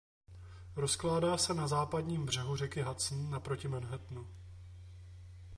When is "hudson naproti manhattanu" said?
2.81-4.27